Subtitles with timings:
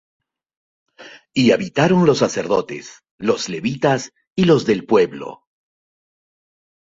[1.31, 5.45] Y habitaron los sacerdotes, y los Levitas, y los del pueblo.